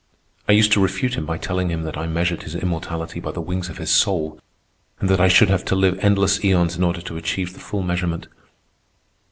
I 0.49 0.53
used 0.53 0.71
to 0.71 0.81
refute 0.81 1.13
him 1.13 1.27
by 1.27 1.37
telling 1.37 1.69
him 1.69 1.83
that 1.83 1.95
I 1.95 2.07
measured 2.07 2.41
his 2.41 2.55
immortality 2.55 3.19
by 3.19 3.29
the 3.33 3.39
wings 3.39 3.69
of 3.69 3.77
his 3.77 3.91
soul, 3.91 4.39
and 4.99 5.07
that 5.11 5.21
I 5.21 5.27
should 5.27 5.49
have 5.51 5.63
to 5.65 5.75
live 5.75 5.99
endless 6.01 6.43
aeons 6.43 6.75
in 6.75 6.83
order 6.83 7.01
to 7.01 7.17
achieve 7.17 7.53
the 7.53 7.59
full 7.59 7.83
measurement. 7.83 8.25